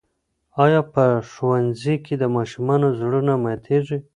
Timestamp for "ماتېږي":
3.43-3.97